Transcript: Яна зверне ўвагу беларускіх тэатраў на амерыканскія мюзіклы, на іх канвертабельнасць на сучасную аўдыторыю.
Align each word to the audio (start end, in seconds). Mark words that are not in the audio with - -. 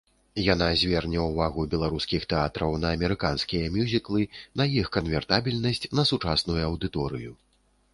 Яна 0.43 0.69
зверне 0.83 1.19
ўвагу 1.25 1.65
беларускіх 1.73 2.25
тэатраў 2.33 2.73
на 2.85 2.95
амерыканскія 2.99 3.71
мюзіклы, 3.79 4.27
на 4.63 4.71
іх 4.83 4.93
канвертабельнасць 5.01 5.89
на 6.01 6.11
сучасную 6.15 6.63
аўдыторыю. 6.69 7.43